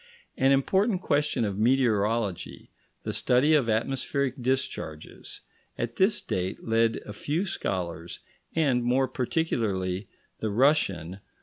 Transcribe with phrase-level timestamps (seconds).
[0.35, 2.71] An important question of meteorology,
[3.03, 5.41] the study of atmospheric discharges,
[5.77, 8.19] at this date led a few scholars,
[8.55, 10.07] and more particularly
[10.39, 11.19] the Russian, M.